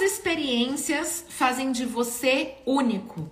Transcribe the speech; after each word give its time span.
Experiências 0.00 1.26
fazem 1.28 1.72
de 1.72 1.84
você 1.84 2.54
único. 2.64 3.28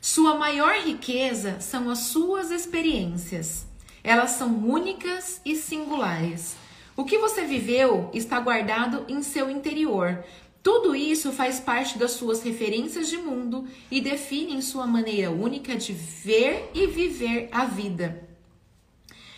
Sua 0.00 0.34
maior 0.34 0.74
riqueza 0.74 1.60
são 1.60 1.88
as 1.88 2.00
suas 2.00 2.50
experiências. 2.50 3.64
Elas 4.02 4.30
são 4.30 4.68
únicas 4.68 5.40
e 5.44 5.54
singulares. 5.54 6.56
O 6.96 7.04
que 7.04 7.16
você 7.16 7.44
viveu 7.44 8.10
está 8.12 8.40
guardado 8.40 9.04
em 9.08 9.22
seu 9.22 9.48
interior. 9.48 10.24
Tudo 10.64 10.96
isso 10.96 11.30
faz 11.30 11.60
parte 11.60 11.96
das 11.96 12.10
suas 12.10 12.42
referências 12.42 13.08
de 13.08 13.16
mundo 13.16 13.68
e 13.88 14.00
definem 14.00 14.60
sua 14.60 14.88
maneira 14.88 15.30
única 15.30 15.76
de 15.76 15.92
ver 15.92 16.72
e 16.74 16.88
viver 16.88 17.48
a 17.52 17.66
vida. 17.66 18.28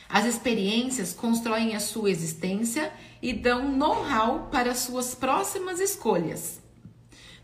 As 0.09 0.25
experiências 0.25 1.13
constroem 1.13 1.77
a 1.77 1.81
sua 1.81 2.11
existência 2.11 2.91
e 3.21 3.35
dão 3.35 3.71
know-how 3.71 4.49
para 4.51 4.75
suas 4.75 5.15
próximas 5.15 5.79
escolhas. 5.79 6.62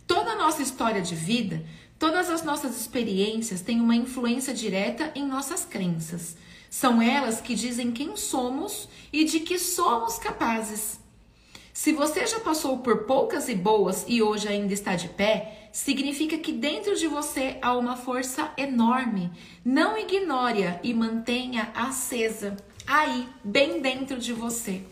Toda 0.08 0.32
a 0.32 0.36
nossa 0.36 0.62
história 0.62 1.02
de 1.02 1.14
vida, 1.14 1.62
todas 1.98 2.30
as 2.30 2.42
nossas 2.42 2.80
experiências 2.80 3.60
têm 3.60 3.78
uma 3.78 3.94
influência 3.94 4.54
direta 4.54 5.12
em 5.14 5.26
nossas 5.26 5.66
crenças. 5.66 6.34
São 6.70 7.02
elas 7.02 7.42
que 7.42 7.54
dizem 7.54 7.92
quem 7.92 8.16
somos 8.16 8.88
e 9.12 9.24
de 9.24 9.40
que 9.40 9.58
somos 9.58 10.18
capazes. 10.18 10.98
Se 11.74 11.92
você 11.92 12.26
já 12.26 12.40
passou 12.40 12.78
por 12.78 13.04
poucas 13.04 13.50
e 13.50 13.54
boas 13.54 14.06
e 14.08 14.22
hoje 14.22 14.48
ainda 14.48 14.72
está 14.72 14.96
de 14.96 15.08
pé, 15.10 15.68
significa 15.70 16.38
que 16.38 16.52
dentro 16.52 16.96
de 16.96 17.06
você 17.06 17.58
há 17.60 17.76
uma 17.76 17.94
força 17.94 18.50
enorme. 18.56 19.30
Não 19.62 19.98
ignore-a 19.98 20.80
e 20.82 20.94
mantenha 20.94 21.70
acesa 21.74 22.56
aí, 22.86 23.28
bem 23.44 23.82
dentro 23.82 24.18
de 24.18 24.32
você. 24.32 24.82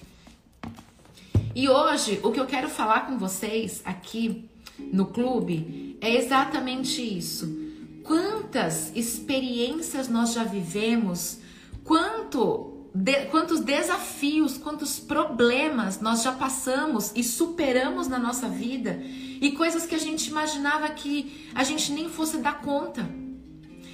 E 1.55 1.71
hoje, 1.71 2.21
o 2.23 2.31
que 2.31 2.39
eu 2.39 2.47
quero 2.47 2.69
falar 2.69 3.07
com 3.07 3.17
vocês 3.17 3.81
aqui 3.83 4.47
no 4.79 5.07
clube 5.07 5.97
é 6.01 6.15
exatamente 6.15 7.03
isso. 7.03 7.65
Quantas 8.03 8.93
experiências 8.95 10.09
nós 10.09 10.33
já 10.33 10.45
vivemos, 10.45 11.39
quanto 11.83 12.77
de, 12.95 13.27
quantos 13.27 13.61
desafios, 13.61 14.57
quantos 14.57 14.99
problemas 14.99 16.01
nós 16.01 16.23
já 16.23 16.33
passamos 16.33 17.13
e 17.15 17.23
superamos 17.23 18.09
na 18.09 18.19
nossa 18.19 18.49
vida 18.49 18.99
e 19.03 19.53
coisas 19.53 19.85
que 19.85 19.95
a 19.95 19.99
gente 19.99 20.29
imaginava 20.29 20.89
que 20.89 21.51
a 21.55 21.63
gente 21.63 21.93
nem 21.93 22.09
fosse 22.09 22.39
dar 22.39 22.61
conta. 22.61 23.07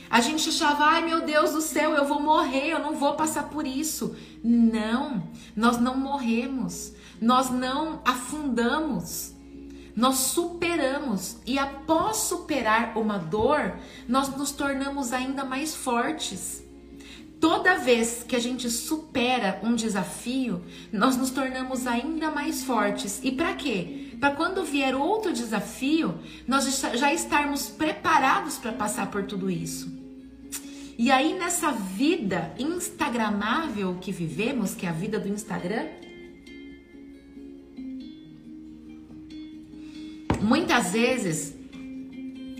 A 0.09 0.21
gente 0.21 0.51
achava, 0.51 0.85
ai 0.85 1.05
meu 1.05 1.23
Deus 1.25 1.53
do 1.53 1.63
céu, 1.63 1.95
eu 1.95 2.05
vou 2.05 2.21
morrer, 2.21 2.69
eu 2.69 2.79
não 2.79 2.95
vou 2.95 3.15
passar 3.15 3.49
por 3.49 3.67
isso. 3.67 4.15
Não, 4.45 5.27
nós 5.57 5.81
não 5.81 5.97
morremos, 5.97 6.93
nós 7.21 7.51
não 7.51 8.03
afundamos, 8.05 9.35
nós 9.95 10.17
superamos 10.17 11.37
e 11.47 11.59
após 11.59 12.17
superar 12.19 12.97
uma 12.97 13.19
dor, 13.19 13.75
nós 14.09 14.35
nos 14.37 14.53
tornamos 14.53 15.13
ainda 15.13 15.45
mais 15.45 15.75
fortes. 15.75 16.63
Toda 17.39 17.79
vez 17.79 18.25
que 18.27 18.37
a 18.37 18.39
gente 18.39 18.71
supera 18.71 19.61
um 19.65 19.75
desafio, 19.75 20.63
nós 20.93 21.17
nos 21.17 21.31
tornamos 21.31 21.87
ainda 21.87 22.31
mais 22.31 22.63
fortes. 22.63 23.21
E 23.23 23.33
para 23.33 23.55
quê? 23.55 24.17
Para 24.21 24.37
quando 24.37 24.65
vier 24.65 24.95
outro 24.95 25.33
desafio, 25.33 26.15
nós 26.47 26.65
já 26.95 27.13
estarmos 27.13 27.69
preparados 27.69 28.59
para 28.59 28.73
passar 28.73 29.11
por 29.11 29.25
tudo 29.25 29.51
isso. 29.51 30.01
E 30.97 31.11
aí 31.11 31.35
nessa 31.35 31.73
vida 31.73 32.55
instagramável 32.57 33.99
que 34.01 34.13
vivemos, 34.13 34.73
que 34.73 34.87
é 34.87 34.89
a 34.89 34.93
vida 34.93 35.19
do 35.19 35.29
Instagram, 35.29 35.87
muitas 40.53 40.93
vezes 40.93 41.55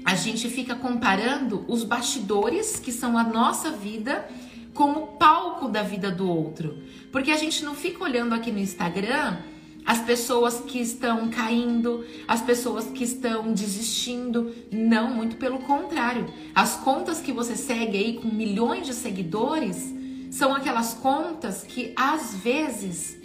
a 0.03 0.15
gente 0.15 0.49
fica 0.49 0.75
comparando 0.75 1.63
os 1.69 1.85
bastidores 1.85 2.81
que 2.81 2.91
são 2.91 3.19
a 3.19 3.23
nossa 3.23 3.71
vida 3.71 4.27
como 4.73 5.09
palco 5.19 5.69
da 5.69 5.83
vida 5.83 6.11
do 6.11 6.27
outro. 6.27 6.83
Porque 7.13 7.31
a 7.31 7.37
gente 7.37 7.63
não 7.63 7.75
fica 7.75 8.03
olhando 8.03 8.35
aqui 8.35 8.51
no 8.51 8.59
Instagram 8.59 9.37
as 9.85 10.01
pessoas 10.01 10.61
que 10.61 10.81
estão 10.81 11.29
caindo, 11.29 12.03
as 12.27 12.41
pessoas 12.41 12.87
que 12.87 13.05
estão 13.05 13.53
desistindo. 13.53 14.55
Não, 14.73 15.11
muito 15.11 15.37
pelo 15.37 15.59
contrário. 15.59 16.33
As 16.55 16.77
contas 16.77 17.21
que 17.21 17.31
você 17.31 17.55
segue 17.55 17.99
aí 17.99 18.15
com 18.15 18.29
milhões 18.29 18.87
de 18.87 18.95
seguidores 18.95 19.93
são 20.31 20.55
aquelas 20.55 20.95
contas 20.95 21.63
que 21.63 21.93
às 21.95 22.37
vezes 22.37 23.21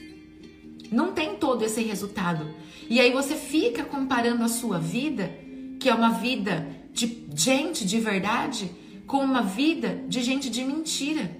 não 0.91 1.11
tem 1.11 1.35
todo 1.35 1.63
esse 1.63 1.81
resultado. 1.81 2.47
E 2.89 2.99
aí 2.99 3.11
você 3.11 3.35
fica 3.35 3.83
comparando 3.83 4.43
a 4.43 4.47
sua 4.47 4.79
vida, 4.79 5.31
que 5.79 5.89
é 5.89 5.93
uma 5.93 6.11
vida 6.11 6.67
de 6.93 7.25
gente 7.35 7.85
de 7.85 7.99
verdade, 7.99 8.71
com 9.05 9.17
uma 9.17 9.41
vida 9.41 10.03
de 10.07 10.21
gente 10.21 10.49
de 10.49 10.63
mentira. 10.63 11.31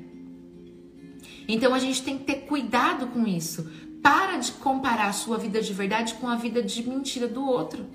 Então 1.48 1.74
a 1.74 1.80
gente 1.80 2.04
tem 2.04 2.18
que 2.18 2.26
ter 2.26 2.42
cuidado 2.42 3.08
com 3.08 3.26
isso. 3.26 3.70
Para 4.02 4.38
de 4.38 4.52
comparar 4.54 5.08
a 5.08 5.14
sua 5.14 5.38
vida 5.38 5.62
de 5.62 5.74
verdade 5.74 6.14
com 6.16 6.28
a 6.28 6.36
vida 6.36 6.62
de 6.62 6.88
mentira 6.88 7.28
do 7.28 7.46
outro. 7.46 7.86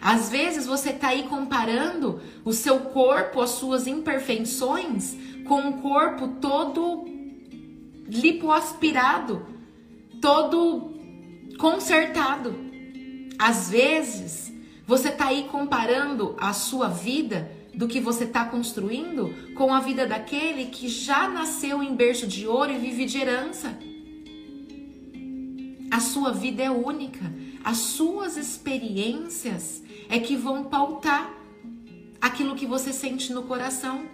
Às 0.00 0.28
vezes 0.28 0.66
você 0.66 0.90
está 0.90 1.08
aí 1.08 1.24
comparando 1.24 2.20
o 2.44 2.52
seu 2.52 2.78
corpo, 2.80 3.40
as 3.40 3.50
suas 3.50 3.86
imperfeições, 3.86 5.16
com 5.46 5.60
um 5.60 5.72
corpo 5.72 6.28
todo 6.40 7.04
lipoaspirado, 8.06 9.44
todo 10.20 10.94
consertado. 11.58 12.54
Às 13.38 13.70
vezes 13.70 14.52
você 14.86 15.08
está 15.08 15.26
aí 15.26 15.48
comparando 15.50 16.34
a 16.38 16.52
sua 16.52 16.88
vida 16.88 17.50
do 17.74 17.86
que 17.86 18.00
você 18.00 18.24
está 18.24 18.44
construindo 18.44 19.32
com 19.54 19.72
a 19.72 19.80
vida 19.80 20.06
daquele 20.06 20.66
que 20.66 20.88
já 20.88 21.28
nasceu 21.28 21.82
em 21.82 21.94
berço 21.94 22.26
de 22.26 22.46
ouro 22.46 22.72
e 22.72 22.78
vive 22.78 23.04
de 23.04 23.18
herança. 23.18 23.78
A 25.90 26.00
sua 26.00 26.32
vida 26.32 26.62
é 26.62 26.70
única, 26.70 27.32
as 27.64 27.78
suas 27.78 28.36
experiências 28.36 29.82
é 30.08 30.18
que 30.18 30.36
vão 30.36 30.64
pautar 30.64 31.32
aquilo 32.20 32.56
que 32.56 32.66
você 32.66 32.92
sente 32.92 33.32
no 33.32 33.44
coração. 33.44 34.06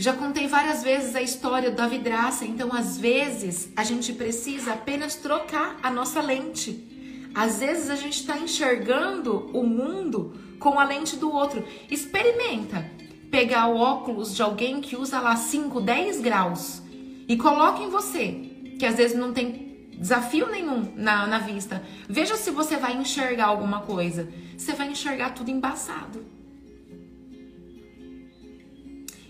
Já 0.00 0.14
contei 0.14 0.46
várias 0.46 0.82
vezes 0.82 1.14
a 1.14 1.20
história 1.20 1.70
da 1.70 1.86
vidraça, 1.86 2.46
então 2.46 2.72
às 2.72 2.96
vezes 2.96 3.70
a 3.76 3.84
gente 3.84 4.14
precisa 4.14 4.72
apenas 4.72 5.16
trocar 5.16 5.78
a 5.82 5.90
nossa 5.90 6.22
lente. 6.22 7.28
Às 7.34 7.60
vezes 7.60 7.90
a 7.90 7.96
gente 7.96 8.20
está 8.20 8.38
enxergando 8.38 9.50
o 9.52 9.62
mundo 9.62 10.32
com 10.58 10.80
a 10.80 10.84
lente 10.84 11.16
do 11.16 11.30
outro. 11.30 11.62
Experimenta 11.90 12.90
pegar 13.30 13.66
o 13.66 13.76
óculos 13.76 14.34
de 14.34 14.40
alguém 14.40 14.80
que 14.80 14.96
usa 14.96 15.20
lá 15.20 15.36
5, 15.36 15.82
10 15.82 16.22
graus 16.22 16.80
e 17.28 17.36
coloque 17.36 17.82
em 17.82 17.90
você, 17.90 18.50
que 18.78 18.86
às 18.86 18.96
vezes 18.96 19.18
não 19.18 19.34
tem 19.34 19.86
desafio 19.98 20.48
nenhum 20.50 20.94
na, 20.96 21.26
na 21.26 21.40
vista. 21.40 21.84
Veja 22.08 22.36
se 22.36 22.50
você 22.50 22.78
vai 22.78 22.96
enxergar 22.96 23.48
alguma 23.48 23.82
coisa. 23.82 24.32
Você 24.56 24.72
vai 24.72 24.88
enxergar 24.88 25.34
tudo 25.34 25.50
embaçado. 25.50 26.39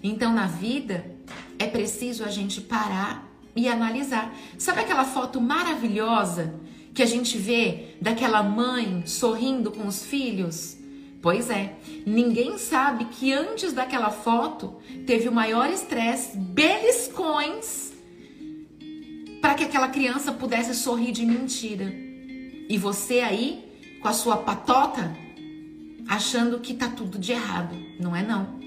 Então, 0.03 0.33
na 0.33 0.47
vida, 0.47 1.05
é 1.59 1.67
preciso 1.67 2.25
a 2.25 2.29
gente 2.29 2.61
parar 2.61 3.29
e 3.55 3.69
analisar. 3.69 4.35
Sabe 4.59 4.81
aquela 4.81 5.05
foto 5.05 5.41
maravilhosa 5.41 6.55
que 6.95 7.03
a 7.03 7.07
gente 7.07 7.37
vê 7.37 7.97
daquela 8.01 8.43
mãe 8.43 9.03
sorrindo 9.07 9.71
com 9.71 9.87
os 9.87 10.05
filhos? 10.05 10.77
Pois 11.23 11.51
é, 11.51 11.77
ninguém 12.07 12.57
sabe 12.57 13.05
que 13.07 13.31
antes 13.33 13.75
daquela 13.75 14.11
foto 14.11 14.77
teve 15.07 15.29
o 15.29 15.33
maior 15.33 15.69
estresse, 15.71 16.37
beliscões, 16.37 17.93
para 19.43 19.55
que 19.55 19.65
aquela 19.65 19.89
criança 19.89 20.33
pudesse 20.33 20.75
sorrir 20.75 21.13
de 21.13 21.27
mentira. 21.27 21.93
E 22.69 22.79
você 22.79 23.21
aí, 23.21 23.71
com 24.01 24.09
a 24.09 24.15
sua 24.15 24.39
patota, 24.39 25.15
achando 26.09 26.59
que 26.61 26.73
tá 26.73 26.89
tudo 26.89 27.19
de 27.19 27.33
errado. 27.33 27.77
Não 27.99 28.17
é 28.17 28.23
não. 28.23 28.60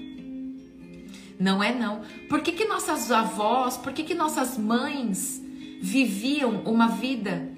Não 1.38 1.62
é 1.62 1.74
não. 1.74 2.02
Por 2.28 2.40
que, 2.40 2.52
que 2.52 2.66
nossas 2.66 3.10
avós, 3.10 3.76
por 3.76 3.92
que, 3.92 4.04
que 4.04 4.14
nossas 4.14 4.56
mães 4.56 5.42
viviam 5.80 6.62
uma 6.64 6.88
vida 6.88 7.50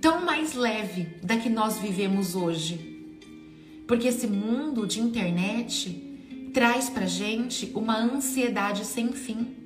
tão 0.00 0.24
mais 0.24 0.54
leve 0.54 1.16
da 1.22 1.36
que 1.36 1.48
nós 1.48 1.78
vivemos 1.78 2.34
hoje? 2.34 2.92
Porque 3.86 4.08
esse 4.08 4.26
mundo 4.26 4.86
de 4.86 5.00
internet 5.00 6.10
traz 6.52 6.88
pra 6.88 7.06
gente 7.06 7.70
uma 7.74 7.98
ansiedade 7.98 8.84
sem 8.84 9.12
fim. 9.12 9.56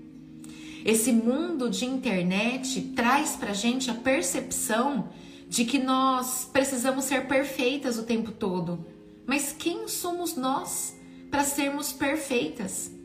Esse 0.84 1.12
mundo 1.12 1.68
de 1.68 1.84
internet 1.84 2.80
traz 2.94 3.36
pra 3.36 3.52
gente 3.52 3.90
a 3.90 3.94
percepção 3.94 5.08
de 5.48 5.64
que 5.64 5.78
nós 5.78 6.48
precisamos 6.52 7.04
ser 7.04 7.26
perfeitas 7.26 7.98
o 7.98 8.04
tempo 8.04 8.32
todo. 8.32 8.84
Mas 9.26 9.54
quem 9.56 9.88
somos 9.88 10.36
nós 10.36 10.96
para 11.30 11.44
sermos 11.44 11.92
perfeitas? 11.92 12.95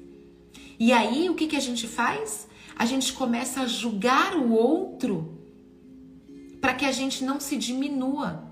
E 0.81 0.91
aí 0.91 1.29
o 1.29 1.35
que, 1.35 1.45
que 1.45 1.55
a 1.55 1.59
gente 1.59 1.87
faz? 1.87 2.47
A 2.75 2.87
gente 2.87 3.13
começa 3.13 3.61
a 3.61 3.67
julgar 3.67 4.35
o 4.35 4.51
outro 4.51 5.39
para 6.59 6.73
que 6.73 6.85
a 6.85 6.91
gente 6.91 7.23
não 7.23 7.39
se 7.39 7.55
diminua 7.55 8.51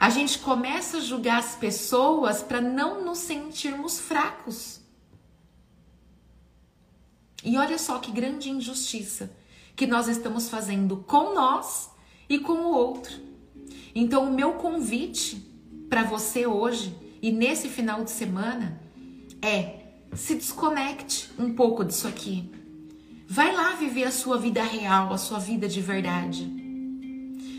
A 0.00 0.08
gente 0.08 0.38
começa 0.38 0.96
a 0.96 1.00
julgar 1.00 1.38
as 1.38 1.54
pessoas 1.54 2.42
para 2.42 2.62
não 2.62 3.04
nos 3.04 3.18
sentirmos 3.18 4.00
fracos. 4.00 4.80
E 7.44 7.58
olha 7.58 7.76
só 7.76 7.98
que 7.98 8.10
grande 8.10 8.48
injustiça 8.48 9.30
que 9.76 9.86
nós 9.86 10.08
estamos 10.08 10.48
fazendo 10.48 11.04
com 11.06 11.34
nós 11.34 11.90
e 12.30 12.38
com 12.38 12.54
o 12.54 12.72
outro. 12.72 13.14
Então, 13.94 14.26
o 14.26 14.32
meu 14.32 14.54
convite 14.54 15.36
para 15.90 16.02
você 16.02 16.46
hoje 16.46 16.96
e 17.20 17.30
nesse 17.30 17.68
final 17.68 18.02
de 18.02 18.10
semana 18.10 18.80
é 19.42 19.75
se 20.14 20.34
desconecte 20.34 21.30
um 21.38 21.52
pouco 21.52 21.84
disso 21.84 22.06
aqui. 22.06 22.50
Vai 23.28 23.54
lá 23.54 23.72
viver 23.72 24.04
a 24.04 24.10
sua 24.10 24.38
vida 24.38 24.62
real, 24.62 25.12
a 25.12 25.18
sua 25.18 25.38
vida 25.38 25.68
de 25.68 25.80
verdade. 25.80 26.46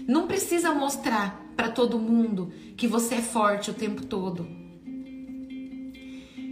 Não 0.07 0.27
precisa 0.27 0.73
mostrar 0.73 1.45
para 1.55 1.69
todo 1.69 1.99
mundo 1.99 2.51
que 2.77 2.87
você 2.87 3.15
é 3.15 3.21
forte 3.21 3.69
o 3.69 3.73
tempo 3.73 4.05
todo. 4.05 4.47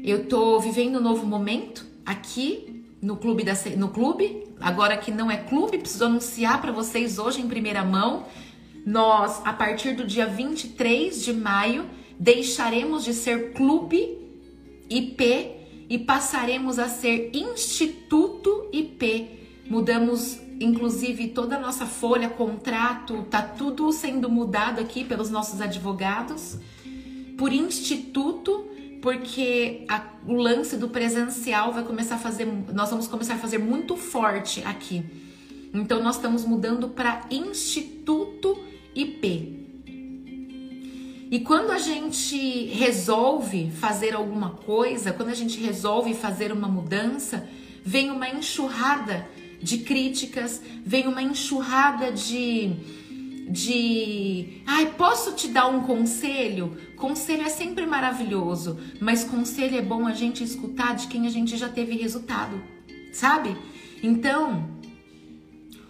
Eu 0.03 0.27
tô 0.27 0.59
vivendo 0.59 0.99
um 0.99 1.01
novo 1.01 1.25
momento 1.25 1.85
aqui 2.05 2.83
no 3.01 3.15
clube 3.15 3.43
da 3.43 3.53
no 3.77 3.89
clube, 3.89 4.43
agora 4.59 4.97
que 4.97 5.11
não 5.11 5.31
é 5.31 5.37
clube, 5.37 5.77
preciso 5.77 6.05
anunciar 6.05 6.61
para 6.61 6.71
vocês 6.71 7.17
hoje 7.17 7.41
em 7.41 7.47
primeira 7.47 7.83
mão. 7.83 8.25
Nós, 8.85 9.41
a 9.45 9.53
partir 9.53 9.95
do 9.95 10.05
dia 10.05 10.27
23 10.27 11.23
de 11.23 11.33
maio, 11.33 11.85
deixaremos 12.19 13.03
de 13.03 13.13
ser 13.13 13.53
clube 13.53 14.17
IP 14.89 15.54
e 15.89 15.97
passaremos 15.97 16.79
a 16.79 16.87
ser 16.87 17.31
Instituto 17.33 18.69
IP. 18.71 19.65
Mudamos 19.69 20.39
inclusive 20.59 21.29
toda 21.29 21.57
a 21.57 21.59
nossa 21.59 21.85
folha, 21.85 22.29
contrato, 22.29 23.23
tá 23.23 23.41
tudo 23.41 23.91
sendo 23.91 24.29
mudado 24.29 24.79
aqui 24.79 25.03
pelos 25.03 25.29
nossos 25.29 25.59
advogados 25.59 26.57
por 27.37 27.51
instituto, 27.51 28.65
porque 29.01 29.85
a, 29.89 30.03
o 30.25 30.33
lance 30.33 30.77
do 30.77 30.89
presencial 30.89 31.73
vai 31.73 31.83
começar 31.83 32.15
a 32.15 32.17
fazer, 32.17 32.47
nós 32.73 32.89
vamos 32.89 33.07
começar 33.07 33.35
a 33.35 33.37
fazer 33.37 33.57
muito 33.57 33.95
forte 33.95 34.63
aqui. 34.63 35.03
Então 35.73 36.01
nós 36.01 36.15
estamos 36.15 36.45
mudando 36.45 36.89
para 36.89 37.27
Instituto 37.29 38.57
IP. 38.95 39.64
E 41.31 41.39
quando 41.39 41.71
a 41.71 41.77
gente 41.77 42.65
resolve 42.67 43.71
fazer 43.71 44.13
alguma 44.13 44.51
coisa, 44.51 45.11
quando 45.11 45.29
a 45.29 45.35
gente 45.35 45.59
resolve 45.59 46.13
fazer 46.13 46.51
uma 46.51 46.67
mudança, 46.67 47.47
vem 47.83 48.11
uma 48.11 48.29
enxurrada 48.29 49.27
de 49.61 49.79
críticas, 49.79 50.61
vem 50.85 51.07
uma 51.07 51.21
enxurrada 51.21 52.11
de 52.11 52.75
de, 53.47 54.61
ai, 54.65 54.93
posso 54.97 55.33
te 55.33 55.47
dar 55.47 55.67
um 55.67 55.81
conselho? 55.81 56.75
Conselho 56.95 57.43
é 57.43 57.49
sempre 57.49 57.85
maravilhoso, 57.85 58.79
mas 58.99 59.23
conselho 59.23 59.77
é 59.77 59.81
bom 59.81 60.07
a 60.07 60.13
gente 60.13 60.43
escutar 60.43 60.95
de 60.95 61.07
quem 61.07 61.27
a 61.27 61.29
gente 61.29 61.55
já 61.55 61.69
teve 61.69 61.95
resultado, 61.95 62.59
sabe? 63.13 63.55
Então, 64.01 64.67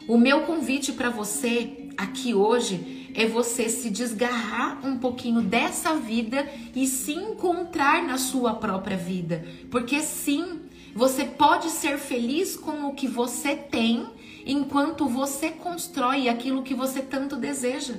o 0.08 0.18
meu 0.18 0.42
convite 0.42 0.92
para 0.92 1.10
você 1.10 1.90
aqui 1.98 2.34
hoje 2.34 2.95
é 3.16 3.26
você 3.26 3.70
se 3.70 3.90
desgarrar 3.90 4.86
um 4.86 4.98
pouquinho 4.98 5.42
dessa 5.42 5.96
vida 5.96 6.48
e 6.76 6.86
se 6.86 7.14
encontrar 7.14 8.04
na 8.04 8.18
sua 8.18 8.54
própria 8.54 8.98
vida, 8.98 9.46
porque 9.72 10.02
sim, 10.02 10.60
você 10.94 11.26
pode 11.26 11.70
ser 11.70 11.98
feliz 11.98 12.56
com 12.56 12.88
o 12.88 12.94
que 12.94 13.08
você 13.08 13.56
tem 13.56 14.06
enquanto 14.46 15.08
você 15.08 15.50
constrói 15.50 16.28
aquilo 16.28 16.64
que 16.64 16.74
você 16.74 17.02
tanto 17.02 17.36
deseja. 17.36 17.96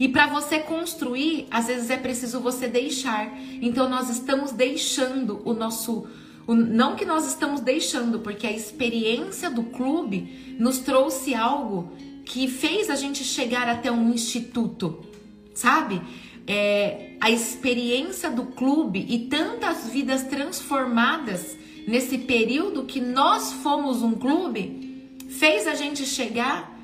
E 0.00 0.08
para 0.08 0.26
você 0.26 0.58
construir, 0.58 1.46
às 1.50 1.68
vezes 1.68 1.88
é 1.88 1.96
preciso 1.96 2.40
você 2.40 2.66
deixar. 2.66 3.32
Então 3.60 3.88
nós 3.88 4.10
estamos 4.10 4.50
deixando 4.50 5.40
o 5.44 5.54
nosso 5.54 6.06
o, 6.46 6.54
não 6.54 6.96
que 6.96 7.04
nós 7.04 7.26
estamos 7.26 7.60
deixando, 7.60 8.18
porque 8.18 8.46
a 8.46 8.52
experiência 8.52 9.48
do 9.48 9.62
clube 9.62 10.56
nos 10.58 10.78
trouxe 10.78 11.34
algo 11.34 11.92
que 12.24 12.48
fez 12.48 12.90
a 12.90 12.96
gente 12.96 13.24
chegar 13.24 13.68
até 13.68 13.90
um 13.90 14.10
instituto, 14.12 15.04
sabe? 15.54 16.00
é, 16.46 17.12
a 17.20 17.30
experiência 17.30 18.30
do 18.30 18.46
clube 18.46 19.04
e 19.08 19.26
tantas 19.26 19.88
vidas 19.88 20.24
transformadas 20.24 21.56
nesse 21.86 22.18
período 22.18 22.84
que 22.84 23.00
nós 23.00 23.52
fomos 23.54 24.02
um 24.02 24.14
clube, 24.14 25.10
fez 25.28 25.66
a 25.66 25.74
gente 25.74 26.04
chegar 26.04 26.78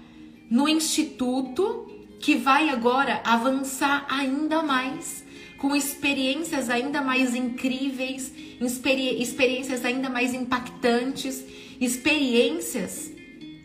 no 0.50 0.68
instituto 0.68 1.86
que 2.20 2.34
vai 2.34 2.68
agora 2.68 3.20
avançar 3.24 4.06
ainda 4.08 4.62
mais, 4.62 5.24
com 5.58 5.74
experiências 5.74 6.68
ainda 6.70 7.00
mais 7.00 7.34
incríveis, 7.34 8.32
experi 8.60 9.20
experiências 9.20 9.84
ainda 9.84 10.08
mais 10.08 10.34
impactantes, 10.34 11.44
experiências 11.80 13.12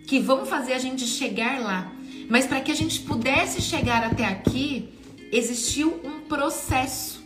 que 0.07 0.19
vão 0.19 0.45
fazer 0.45 0.73
a 0.73 0.79
gente 0.79 1.05
chegar 1.05 1.59
lá. 1.59 1.91
Mas 2.29 2.45
para 2.45 2.61
que 2.61 2.71
a 2.71 2.75
gente 2.75 3.01
pudesse 3.01 3.61
chegar 3.61 4.03
até 4.03 4.25
aqui, 4.25 4.89
existiu 5.31 5.99
um 6.03 6.21
processo. 6.21 7.23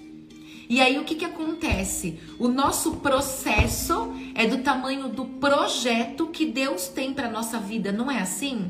E 0.69 0.81
aí 0.81 0.97
o 0.99 1.03
que, 1.03 1.15
que 1.15 1.25
acontece? 1.25 2.19
O 2.37 2.47
nosso 2.47 2.97
processo 2.97 4.13
é 4.35 4.45
do 4.45 4.57
tamanho 4.59 5.07
do 5.07 5.25
projeto 5.25 6.27
que 6.27 6.45
Deus 6.45 6.87
tem 6.87 7.13
para 7.13 7.29
nossa 7.29 7.57
vida, 7.57 7.91
não 7.91 8.11
é 8.11 8.19
assim? 8.19 8.69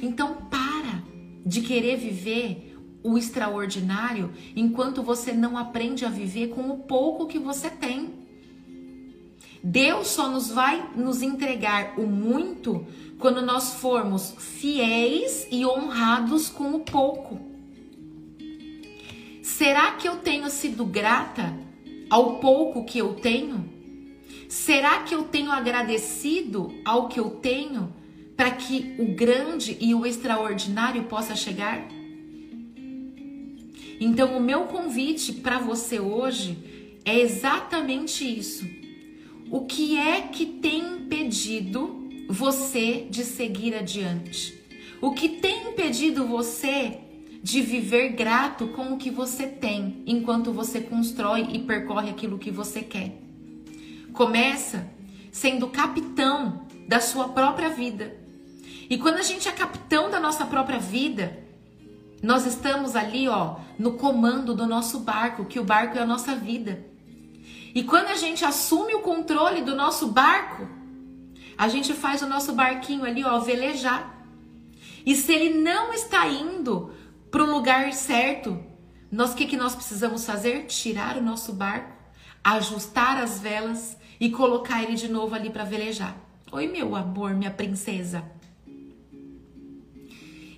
Então 0.00 0.36
para 0.48 1.02
de 1.44 1.60
querer 1.62 1.96
viver 1.96 2.76
o 3.02 3.18
extraordinário 3.18 4.32
enquanto 4.54 5.02
você 5.02 5.32
não 5.32 5.58
aprende 5.58 6.04
a 6.04 6.08
viver 6.08 6.48
com 6.50 6.70
o 6.70 6.78
pouco 6.78 7.26
que 7.26 7.38
você 7.38 7.68
tem. 7.68 8.21
Deus 9.62 10.08
só 10.08 10.28
nos 10.28 10.50
vai 10.50 10.90
nos 10.96 11.22
entregar 11.22 11.98
o 11.98 12.06
muito 12.06 12.84
quando 13.18 13.40
nós 13.40 13.74
formos 13.74 14.34
fiéis 14.38 15.46
e 15.50 15.64
honrados 15.64 16.48
com 16.48 16.74
o 16.74 16.80
pouco. 16.80 17.40
Será 19.40 19.92
que 19.92 20.08
eu 20.08 20.16
tenho 20.16 20.50
sido 20.50 20.84
grata 20.84 21.56
ao 22.10 22.40
pouco 22.40 22.84
que 22.84 22.98
eu 22.98 23.14
tenho? 23.14 23.70
Será 24.48 25.02
que 25.04 25.14
eu 25.14 25.22
tenho 25.24 25.52
agradecido 25.52 26.74
ao 26.84 27.08
que 27.08 27.20
eu 27.20 27.30
tenho 27.30 27.94
para 28.36 28.50
que 28.50 28.96
o 28.98 29.14
grande 29.14 29.76
e 29.80 29.94
o 29.94 30.04
extraordinário 30.04 31.04
possa 31.04 31.36
chegar? 31.36 31.86
Então, 34.00 34.36
o 34.36 34.40
meu 34.40 34.64
convite 34.64 35.32
para 35.32 35.58
você 35.58 36.00
hoje 36.00 36.58
é 37.04 37.20
exatamente 37.20 38.24
isso. 38.24 38.81
O 39.52 39.66
que 39.66 39.98
é 39.98 40.22
que 40.22 40.46
tem 40.46 40.94
impedido 40.94 42.08
você 42.26 43.06
de 43.10 43.22
seguir 43.22 43.74
adiante? 43.74 44.58
O 44.98 45.12
que 45.12 45.28
tem 45.28 45.68
impedido 45.68 46.26
você 46.26 47.00
de 47.42 47.60
viver 47.60 48.12
grato 48.12 48.68
com 48.68 48.94
o 48.94 48.96
que 48.96 49.10
você 49.10 49.46
tem, 49.46 50.02
enquanto 50.06 50.54
você 50.54 50.80
constrói 50.80 51.48
e 51.52 51.58
percorre 51.58 52.08
aquilo 52.08 52.38
que 52.38 52.50
você 52.50 52.80
quer. 52.80 53.20
Começa 54.14 54.88
sendo 55.30 55.68
capitão 55.68 56.66
da 56.88 56.98
sua 56.98 57.28
própria 57.28 57.68
vida. 57.68 58.16
E 58.88 58.96
quando 58.96 59.16
a 59.16 59.22
gente 59.22 59.46
é 59.46 59.52
capitão 59.52 60.10
da 60.10 60.18
nossa 60.18 60.46
própria 60.46 60.78
vida, 60.78 61.44
nós 62.22 62.46
estamos 62.46 62.96
ali, 62.96 63.28
ó, 63.28 63.56
no 63.78 63.98
comando 63.98 64.54
do 64.54 64.66
nosso 64.66 65.00
barco, 65.00 65.44
que 65.44 65.60
o 65.60 65.64
barco 65.64 65.98
é 65.98 66.00
a 66.00 66.06
nossa 66.06 66.34
vida. 66.34 66.90
E 67.74 67.82
quando 67.82 68.08
a 68.08 68.16
gente 68.16 68.44
assume 68.44 68.94
o 68.94 69.00
controle 69.00 69.62
do 69.62 69.74
nosso 69.74 70.08
barco, 70.08 70.68
a 71.56 71.68
gente 71.68 71.92
faz 71.94 72.22
o 72.22 72.26
nosso 72.26 72.52
barquinho 72.52 73.04
ali, 73.04 73.24
ó, 73.24 73.38
velejar. 73.38 74.24
E 75.04 75.14
se 75.14 75.32
ele 75.32 75.58
não 75.58 75.92
está 75.92 76.28
indo 76.28 76.92
para 77.30 77.42
o 77.42 77.50
lugar 77.50 77.92
certo, 77.92 78.62
nós 79.10 79.34
que 79.34 79.46
que 79.46 79.56
nós 79.56 79.74
precisamos 79.74 80.24
fazer? 80.24 80.66
Tirar 80.66 81.16
o 81.16 81.22
nosso 81.22 81.52
barco, 81.52 81.92
ajustar 82.44 83.18
as 83.18 83.40
velas 83.40 83.96
e 84.20 84.30
colocar 84.30 84.82
ele 84.82 84.94
de 84.94 85.08
novo 85.08 85.34
ali 85.34 85.50
para 85.50 85.64
velejar. 85.64 86.16
Oi, 86.50 86.66
meu 86.66 86.94
amor, 86.94 87.34
minha 87.34 87.50
princesa. 87.50 88.22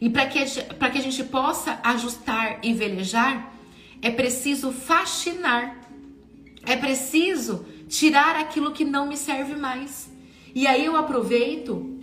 E 0.01 0.11
para 0.11 0.27
que, 0.27 0.45
que 0.45 0.99
a 0.99 1.03
gente 1.03 1.25
possa 1.25 1.81
ajustar 1.83 2.59
e 2.63 2.75
velejar, 2.75 3.55
é 4.03 4.11
preciso 4.11 4.71
faxinar. 4.71 5.81
É 6.67 6.77
preciso 6.77 7.65
tirar 7.89 8.37
aquilo 8.37 8.73
que 8.73 8.85
não 8.85 9.07
me 9.07 9.17
serve 9.17 9.57
mais. 9.57 10.11
E 10.55 10.67
aí 10.67 10.85
eu 10.85 10.97
aproveito 10.97 11.95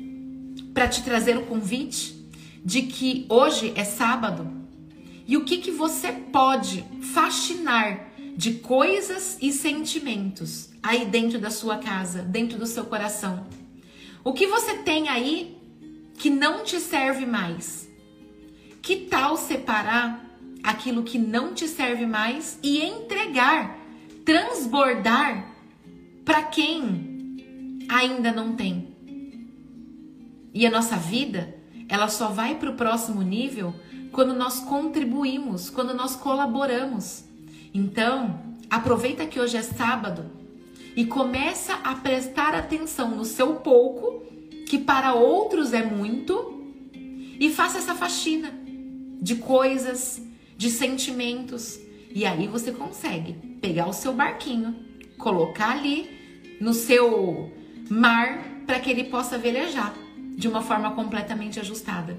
para 0.73 0.87
te 0.87 1.03
trazer 1.03 1.37
o 1.37 1.45
convite 1.45 2.21
de 2.63 2.83
que 2.83 3.25
hoje 3.29 3.73
é 3.75 3.83
sábado 3.83 4.49
e 5.27 5.37
o 5.37 5.45
que, 5.45 5.57
que 5.57 5.71
você 5.71 6.11
pode 6.11 6.83
fascinar 7.13 8.11
de 8.35 8.55
coisas 8.55 9.37
e 9.41 9.51
sentimentos 9.51 10.69
aí 10.81 11.05
dentro 11.05 11.39
da 11.39 11.49
sua 11.49 11.77
casa, 11.77 12.21
dentro 12.21 12.57
do 12.57 12.65
seu 12.65 12.85
coração. 12.85 13.45
O 14.23 14.33
que 14.33 14.47
você 14.47 14.75
tem 14.79 15.09
aí 15.09 15.57
que 16.17 16.29
não 16.29 16.63
te 16.63 16.79
serve 16.79 17.25
mais? 17.25 17.89
Que 18.81 18.95
tal 18.95 19.37
separar 19.37 20.25
aquilo 20.63 21.03
que 21.03 21.17
não 21.17 21.53
te 21.53 21.67
serve 21.67 22.05
mais 22.05 22.59
e 22.61 22.81
entregar, 22.81 23.77
transbordar 24.25 25.47
para 26.23 26.43
quem 26.43 27.85
ainda 27.89 28.31
não 28.31 28.55
tem? 28.55 28.95
E 30.53 30.65
a 30.65 30.71
nossa 30.71 30.95
vida, 30.97 31.55
ela 31.87 32.07
só 32.07 32.27
vai 32.27 32.55
para 32.55 32.69
o 32.69 32.75
próximo 32.75 33.21
nível 33.21 33.73
quando 34.11 34.33
nós 34.33 34.59
contribuímos, 34.59 35.69
quando 35.69 35.93
nós 35.93 36.15
colaboramos. 36.15 37.23
Então, 37.73 38.39
aproveita 38.69 39.25
que 39.25 39.39
hoje 39.39 39.57
é 39.57 39.61
sábado 39.61 40.25
e 40.95 41.05
começa 41.05 41.73
a 41.75 41.95
prestar 41.95 42.53
atenção 42.53 43.11
no 43.11 43.23
seu 43.23 43.55
pouco, 43.55 44.25
que 44.67 44.77
para 44.77 45.13
outros 45.13 45.71
é 45.73 45.83
muito, 45.83 46.59
e 47.39 47.49
faça 47.49 47.77
essa 47.77 47.95
faxina 47.95 48.53
de 49.21 49.35
coisas, 49.35 50.21
de 50.57 50.69
sentimentos. 50.69 51.79
E 52.13 52.25
aí 52.25 52.47
você 52.47 52.71
consegue 52.71 53.33
pegar 53.61 53.87
o 53.87 53.93
seu 53.93 54.13
barquinho, 54.13 54.75
colocar 55.17 55.71
ali 55.71 56.57
no 56.59 56.73
seu 56.73 57.51
mar 57.89 58.63
para 58.65 58.79
que 58.79 58.89
ele 58.89 59.05
possa 59.05 59.37
velejar 59.37 59.93
de 60.35 60.47
uma 60.47 60.61
forma 60.61 60.91
completamente 60.91 61.59
ajustada. 61.59 62.17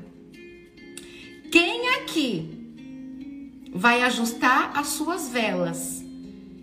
Quem 1.51 1.89
aqui 1.91 2.63
vai 3.73 4.03
ajustar 4.03 4.73
as 4.75 4.89
suas 4.89 5.29
velas 5.29 6.03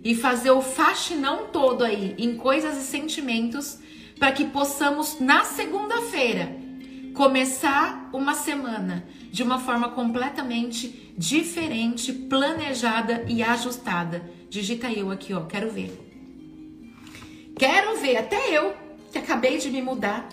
e 0.02 0.14
fazer 0.14 0.50
o 0.50 0.62
faxinão 0.62 1.48
todo 1.52 1.84
aí 1.84 2.14
em 2.18 2.36
coisas 2.36 2.76
e 2.76 2.82
sentimentos 2.82 3.78
para 4.18 4.32
que 4.32 4.44
possamos 4.46 5.18
na 5.20 5.44
segunda-feira 5.44 6.56
começar 7.14 8.08
uma 8.12 8.34
semana 8.34 9.04
de 9.30 9.42
uma 9.42 9.58
forma 9.58 9.90
completamente 9.90 11.12
diferente, 11.16 12.12
planejada 12.12 13.24
e 13.28 13.42
ajustada. 13.42 14.28
Digita 14.48 14.90
eu 14.90 15.10
aqui, 15.10 15.32
ó, 15.32 15.42
quero 15.42 15.70
ver. 15.70 15.96
Quero 17.56 17.98
ver, 17.98 18.16
até 18.16 18.56
eu 18.56 18.74
que 19.12 19.18
acabei 19.18 19.58
de 19.58 19.70
me 19.70 19.82
mudar, 19.82 20.28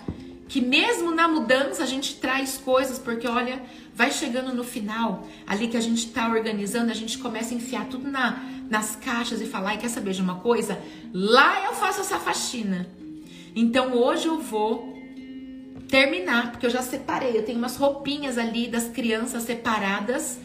que 0.48 0.60
mesmo 0.60 1.10
na 1.10 1.28
mudança 1.28 1.82
a 1.82 1.86
gente 1.86 2.16
traz 2.16 2.56
coisas, 2.56 2.98
porque 2.98 3.28
olha, 3.28 3.62
vai 3.94 4.10
chegando 4.10 4.54
no 4.54 4.64
final, 4.64 5.26
ali 5.46 5.68
que 5.68 5.76
a 5.76 5.80
gente 5.80 6.06
está 6.06 6.28
organizando, 6.28 6.90
a 6.90 6.94
gente 6.94 7.18
começa 7.18 7.52
a 7.52 7.56
enfiar 7.56 7.86
tudo 7.86 8.10
na, 8.10 8.42
nas 8.70 8.96
caixas 8.96 9.40
e 9.40 9.46
falar, 9.46 9.74
e 9.74 9.78
quer 9.78 9.90
saber 9.90 10.12
de 10.12 10.22
uma 10.22 10.36
coisa? 10.36 10.80
Lá 11.12 11.66
eu 11.66 11.74
faço 11.74 12.00
essa 12.00 12.18
faxina. 12.18 12.88
Então 13.54 13.94
hoje 13.94 14.26
eu 14.26 14.40
vou 14.40 14.97
terminar, 15.88 16.52
porque 16.52 16.66
eu 16.66 16.70
já 16.70 16.82
separei, 16.82 17.36
eu 17.36 17.44
tenho 17.44 17.58
umas 17.58 17.76
roupinhas 17.76 18.38
ali 18.38 18.68
das 18.68 18.88
crianças 18.88 19.42
separadas 19.42 20.38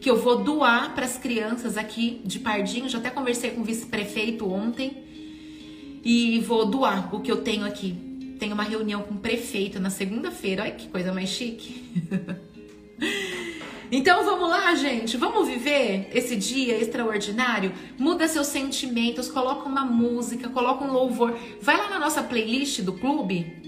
que 0.00 0.08
eu 0.10 0.16
vou 0.16 0.42
doar 0.42 0.94
para 0.94 1.04
as 1.04 1.18
crianças 1.18 1.76
aqui 1.76 2.20
de 2.24 2.38
Pardinho. 2.38 2.88
Já 2.88 2.98
até 2.98 3.10
conversei 3.10 3.50
com 3.50 3.60
o 3.60 3.64
vice-prefeito 3.64 4.50
ontem 4.50 5.04
e 6.04 6.40
vou 6.40 6.66
doar 6.66 7.14
o 7.14 7.20
que 7.20 7.30
eu 7.30 7.42
tenho 7.42 7.64
aqui 7.64 8.10
tem 8.40 8.52
uma 8.54 8.62
reunião 8.62 9.02
com 9.02 9.14
o 9.14 9.18
prefeito 9.18 9.78
na 9.78 9.90
segunda-feira. 9.90 10.62
Olha 10.62 10.72
que 10.72 10.88
coisa 10.88 11.12
mais 11.12 11.28
chique. 11.28 11.84
Então 13.92 14.24
vamos 14.24 14.48
lá, 14.48 14.72
gente. 14.76 15.16
Vamos 15.16 15.48
viver 15.48 16.08
esse 16.14 16.36
dia 16.36 16.78
extraordinário? 16.78 17.72
Muda 17.98 18.28
seus 18.28 18.46
sentimentos, 18.46 19.28
coloca 19.28 19.68
uma 19.68 19.84
música, 19.84 20.48
coloca 20.48 20.84
um 20.84 20.92
louvor. 20.92 21.36
Vai 21.60 21.76
lá 21.76 21.90
na 21.90 21.98
nossa 21.98 22.22
playlist 22.22 22.82
do 22.82 22.92
clube 22.92 23.59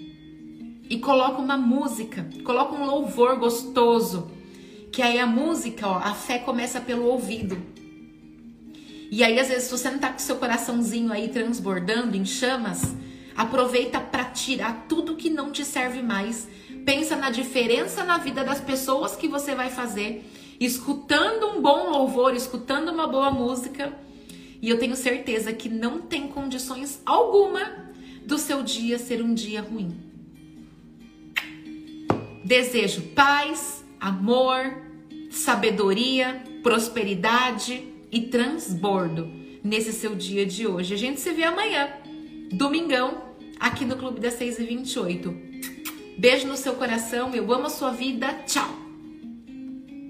e 0.92 0.98
coloca 0.98 1.40
uma 1.40 1.56
música, 1.56 2.28
coloca 2.44 2.74
um 2.74 2.84
louvor 2.84 3.38
gostoso. 3.38 4.30
Que 4.92 5.00
aí 5.00 5.18
a 5.18 5.26
música, 5.26 5.88
ó, 5.88 5.96
a 5.96 6.12
fé 6.12 6.38
começa 6.38 6.80
pelo 6.80 7.06
ouvido. 7.06 7.56
E 9.10 9.24
aí, 9.24 9.40
às 9.40 9.48
vezes, 9.48 9.64
se 9.64 9.70
você 9.70 9.90
não 9.90 9.98
tá 9.98 10.12
com 10.12 10.18
seu 10.18 10.36
coraçãozinho 10.36 11.10
aí 11.10 11.28
transbordando 11.28 12.14
em 12.14 12.26
chamas, 12.26 12.94
Aproveita 13.36 13.98
para 13.98 14.26
tirar 14.26 14.86
tudo 14.88 15.16
que 15.16 15.30
não 15.30 15.50
te 15.50 15.64
serve 15.64 16.02
mais. 16.02 16.48
Pensa 16.84 17.16
na 17.16 17.30
diferença 17.30 18.04
na 18.04 18.18
vida 18.18 18.44
das 18.44 18.60
pessoas 18.60 19.16
que 19.16 19.28
você 19.28 19.54
vai 19.54 19.70
fazer, 19.70 20.24
escutando 20.60 21.46
um 21.46 21.62
bom 21.62 21.90
louvor, 21.90 22.34
escutando 22.34 22.90
uma 22.90 23.06
boa 23.06 23.30
música. 23.30 23.96
E 24.60 24.68
eu 24.68 24.78
tenho 24.78 24.94
certeza 24.94 25.52
que 25.52 25.68
não 25.68 26.00
tem 26.02 26.28
condições 26.28 27.00
alguma 27.06 27.90
do 28.24 28.38
seu 28.38 28.62
dia 28.62 28.98
ser 28.98 29.22
um 29.22 29.32
dia 29.32 29.62
ruim. 29.62 30.11
Desejo 32.52 33.00
paz, 33.14 33.82
amor, 33.98 34.76
sabedoria, 35.30 36.44
prosperidade 36.62 37.82
e 38.12 38.20
transbordo 38.20 39.26
nesse 39.64 39.90
seu 39.90 40.14
dia 40.14 40.44
de 40.44 40.66
hoje. 40.66 40.92
A 40.92 40.98
gente 40.98 41.18
se 41.18 41.32
vê 41.32 41.44
amanhã 41.44 41.88
domingão, 42.52 43.22
aqui 43.58 43.86
no 43.86 43.96
Clube 43.96 44.20
das 44.20 44.34
6 44.34 44.58
e 44.58 44.64
28. 44.64 45.34
Beijo 46.18 46.46
no 46.46 46.58
seu 46.58 46.74
coração, 46.74 47.34
eu 47.34 47.50
amo 47.50 47.68
a 47.68 47.70
sua 47.70 47.90
vida, 47.90 48.30
tchau! 48.46 48.81